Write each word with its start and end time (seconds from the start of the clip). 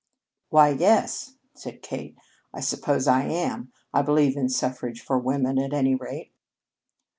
"Why, 0.49 0.69
yes," 0.69 1.35
admitted 1.55 1.83
Kate. 1.83 2.17
"I 2.55 2.59
suppose 2.59 3.07
I 3.07 3.21
am. 3.25 3.71
I 3.93 4.01
believe 4.01 4.35
in 4.35 4.49
suffrage 4.49 4.99
for 4.99 5.19
women, 5.19 5.59
at 5.59 5.73
any 5.75 5.93
rate." 5.93 6.31